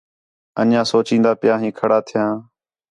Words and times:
انڄیاں 0.61 0.85
سوچین٘دا 0.91 1.31
پِیاں 1.41 1.57
ہیں 1.61 1.75
کھڑا 1.77 1.99
تِھیاں 2.07 2.31